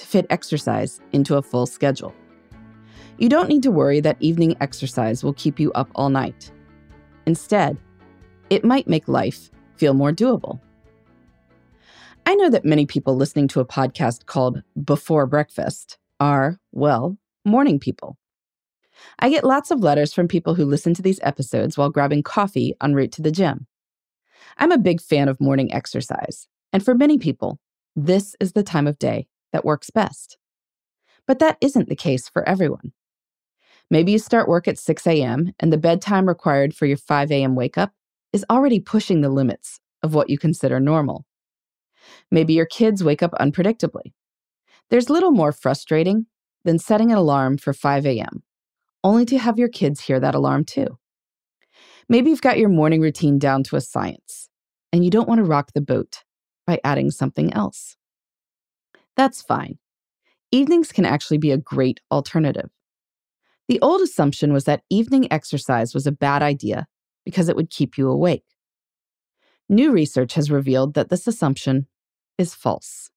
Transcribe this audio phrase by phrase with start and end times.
[0.00, 2.14] to fit exercise into a full schedule.
[3.18, 6.50] You don't need to worry that evening exercise will keep you up all night.
[7.26, 7.76] Instead,
[8.48, 10.58] it might make life feel more doable.
[12.24, 17.78] I know that many people listening to a podcast called Before Breakfast are, well, morning
[17.78, 18.16] people.
[19.18, 22.74] I get lots of letters from people who listen to these episodes while grabbing coffee
[22.82, 23.66] en route to the gym.
[24.56, 27.58] I'm a big fan of morning exercise, and for many people,
[27.94, 30.38] this is the time of day that works best.
[31.26, 32.92] But that isn't the case for everyone.
[33.90, 37.56] Maybe you start work at 6 a.m., and the bedtime required for your 5 a.m.
[37.56, 37.92] wake up
[38.32, 41.26] is already pushing the limits of what you consider normal.
[42.30, 44.12] Maybe your kids wake up unpredictably.
[44.90, 46.26] There's little more frustrating
[46.64, 48.42] than setting an alarm for 5 a.m.,
[49.02, 50.98] only to have your kids hear that alarm too.
[52.08, 54.48] Maybe you've got your morning routine down to a science,
[54.92, 56.24] and you don't want to rock the boat
[56.66, 57.96] by adding something else.
[59.20, 59.76] That's fine.
[60.50, 62.70] Evenings can actually be a great alternative.
[63.68, 66.86] The old assumption was that evening exercise was a bad idea
[67.26, 68.46] because it would keep you awake.
[69.68, 71.86] New research has revealed that this assumption
[72.38, 73.10] is false.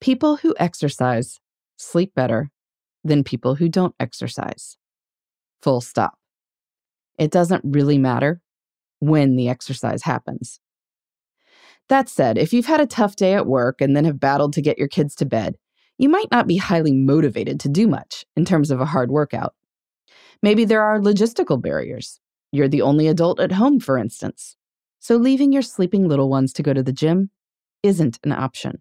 [0.00, 1.40] People who exercise
[1.76, 2.52] sleep better
[3.02, 4.76] than people who don't exercise.
[5.62, 6.14] Full stop.
[7.18, 8.40] It doesn't really matter
[9.00, 10.60] when the exercise happens.
[11.88, 14.62] That said, if you've had a tough day at work and then have battled to
[14.62, 15.56] get your kids to bed,
[15.98, 19.54] you might not be highly motivated to do much in terms of a hard workout.
[20.42, 22.18] Maybe there are logistical barriers.
[22.50, 24.56] You're the only adult at home, for instance.
[25.00, 27.30] So leaving your sleeping little ones to go to the gym
[27.82, 28.80] isn't an option.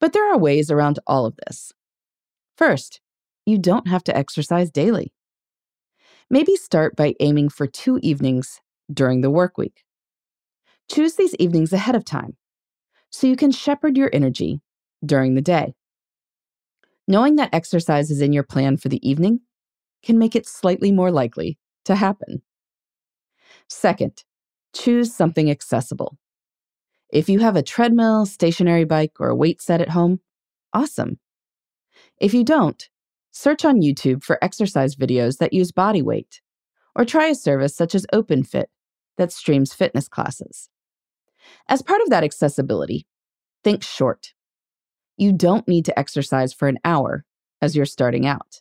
[0.00, 1.72] But there are ways around all of this.
[2.56, 3.00] First,
[3.46, 5.12] you don't have to exercise daily.
[6.30, 8.60] Maybe start by aiming for two evenings
[8.92, 9.84] during the work week.
[10.90, 12.36] Choose these evenings ahead of time
[13.10, 14.60] so you can shepherd your energy
[15.04, 15.74] during the day.
[17.06, 19.40] Knowing that exercise is in your plan for the evening
[20.02, 22.42] can make it slightly more likely to happen.
[23.68, 24.24] Second,
[24.74, 26.18] choose something accessible.
[27.10, 30.20] If you have a treadmill, stationary bike, or a weight set at home,
[30.72, 31.18] awesome.
[32.18, 32.88] If you don't,
[33.30, 36.40] search on YouTube for exercise videos that use body weight,
[36.96, 38.66] or try a service such as OpenFit
[39.16, 40.68] that streams fitness classes.
[41.68, 43.06] As part of that accessibility,
[43.62, 44.34] think short.
[45.16, 47.24] You don't need to exercise for an hour
[47.62, 48.60] as you're starting out.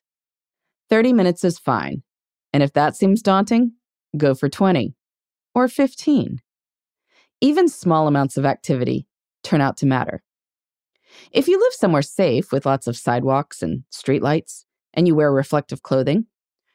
[0.90, 2.04] 30 minutes is fine.
[2.52, 3.74] And if that seems daunting,
[4.16, 4.96] go for 20
[5.56, 6.42] or 15.
[7.42, 9.08] Even small amounts of activity
[9.44, 10.24] turn out to matter.
[11.32, 15.84] If you live somewhere safe with lots of sidewalks and streetlights, and you wear reflective
[15.84, 16.28] clothing,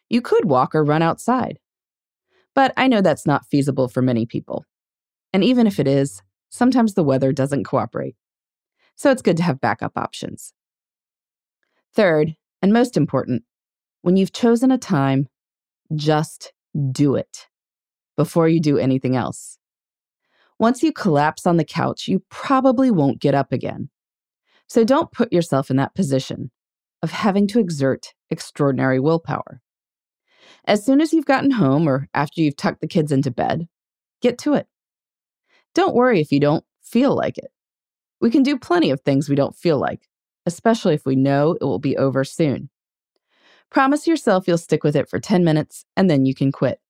[0.08, 1.58] you could walk or run outside.
[2.54, 4.64] But I know that's not feasible for many people.
[5.32, 8.16] And even if it is, sometimes the weather doesn't cooperate.
[8.96, 10.52] So it's good to have backup options.
[11.94, 13.44] Third, and most important,
[14.02, 15.28] when you've chosen a time,
[15.94, 16.52] just
[16.92, 17.48] do it
[18.16, 19.58] before you do anything else.
[20.58, 23.88] Once you collapse on the couch, you probably won't get up again.
[24.66, 26.50] So don't put yourself in that position
[27.02, 29.62] of having to exert extraordinary willpower.
[30.64, 33.68] As soon as you've gotten home or after you've tucked the kids into bed,
[34.20, 34.66] get to it.
[35.74, 37.52] Don't worry if you don't feel like it.
[38.20, 40.08] We can do plenty of things we don't feel like,
[40.46, 42.70] especially if we know it will be over soon.
[43.70, 46.80] Promise yourself you'll stick with it for 10 minutes and then you can quit.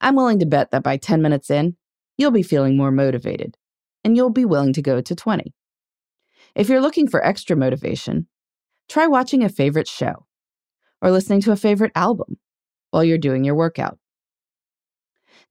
[0.00, 1.76] I'm willing to bet that by 10 minutes in,
[2.16, 3.56] you'll be feeling more motivated
[4.02, 5.54] and you'll be willing to go to 20.
[6.54, 8.28] If you're looking for extra motivation,
[8.88, 10.26] try watching a favorite show
[11.00, 12.38] or listening to a favorite album
[12.90, 13.98] while you're doing your workout.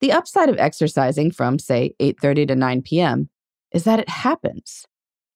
[0.01, 3.29] The upside of exercising from say 8:30 to 9 p.m.
[3.71, 4.85] is that it happens.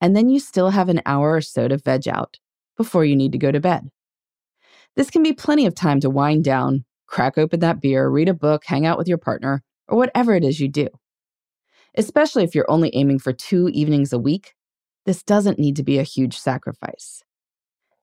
[0.02, 2.38] and then you still have an hour or so to veg out
[2.76, 3.90] before you need to go to bed.
[4.96, 8.34] This can be plenty of time to wind down, crack open that beer, read a
[8.34, 10.88] book, hang out with your partner, or whatever it is you do.
[11.96, 14.54] Especially if you're only aiming for two evenings a week,
[15.06, 17.24] this doesn't need to be a huge sacrifice.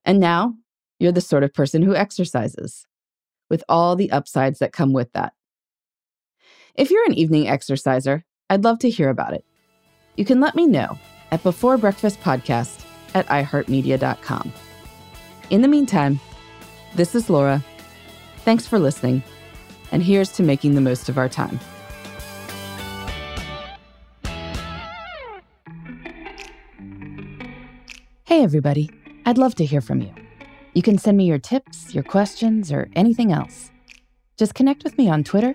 [0.05, 0.55] And now,
[0.99, 2.87] you're the sort of person who exercises,
[3.51, 5.33] with all the upsides that come with that.
[6.75, 9.45] If you're an evening exerciser, I'd love to hear about it.
[10.17, 10.99] You can let me know
[11.31, 12.85] at Before Breakfast Podcast
[13.15, 14.53] at iHeartMedia.com.
[15.51, 16.19] In the meantime,
[16.97, 17.63] this is Laura.
[18.39, 19.23] Thanks for listening,
[19.93, 21.61] and here's to making the most of our time.
[28.25, 28.91] Hey, everybody.
[29.27, 30.13] I'd love to hear from you.
[30.75, 33.71] You can send me your tips, your questions, or anything else.
[34.37, 35.55] Just connect with me on Twitter,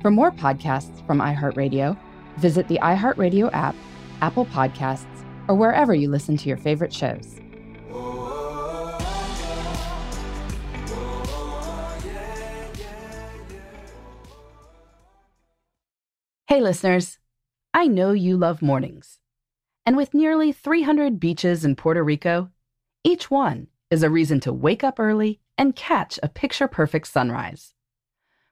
[0.00, 1.98] For more podcasts from iHeartRadio,
[2.36, 3.74] visit the iHeartRadio app,
[4.20, 5.06] Apple Podcasts,
[5.48, 7.40] or wherever you listen to your favorite shows.
[16.46, 17.18] Hey, listeners.
[17.74, 19.18] I know you love mornings.
[19.84, 22.50] And with nearly 300 beaches in Puerto Rico,
[23.04, 27.74] each one is a reason to wake up early and catch a picture perfect sunrise.